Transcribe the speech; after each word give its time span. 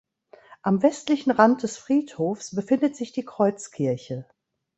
Am 0.63 0.81
westlichen 0.81 1.29
Rand 1.29 1.61
des 1.61 1.77
Friedhofs 1.77 2.55
befindet 2.55 2.95
sich 2.95 3.11
die 3.11 3.23
Kreuzkirche. 3.23 4.25